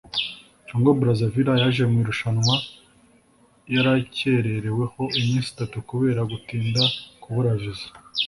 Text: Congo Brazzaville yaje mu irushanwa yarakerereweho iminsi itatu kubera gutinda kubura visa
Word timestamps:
Congo 0.67 0.91
Brazzaville 0.99 1.53
yaje 1.61 1.83
mu 1.91 1.97
irushanwa 2.03 2.55
yarakerereweho 3.73 5.01
iminsi 5.19 5.47
itatu 5.53 5.75
kubera 5.89 6.21
gutinda 6.31 6.81
kubura 7.21 7.51
visa 7.61 7.89